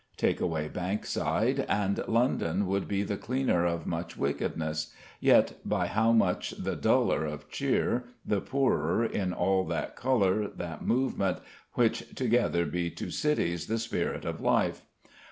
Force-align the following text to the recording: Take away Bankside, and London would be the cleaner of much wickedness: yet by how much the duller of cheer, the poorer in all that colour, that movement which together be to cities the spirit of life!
Take 0.17 0.41
away 0.41 0.67
Bankside, 0.67 1.63
and 1.69 1.99
London 2.07 2.65
would 2.65 2.87
be 2.87 3.03
the 3.03 3.17
cleaner 3.17 3.67
of 3.67 3.85
much 3.85 4.17
wickedness: 4.17 4.91
yet 5.19 5.57
by 5.63 5.85
how 5.85 6.11
much 6.11 6.55
the 6.57 6.75
duller 6.75 7.23
of 7.27 7.47
cheer, 7.51 8.05
the 8.25 8.41
poorer 8.41 9.05
in 9.05 9.31
all 9.31 9.63
that 9.65 9.95
colour, 9.95 10.47
that 10.47 10.81
movement 10.83 11.37
which 11.73 12.15
together 12.15 12.65
be 12.65 12.89
to 12.89 13.11
cities 13.11 13.67
the 13.67 13.77
spirit 13.77 14.25
of 14.25 14.41
life! 14.41 14.81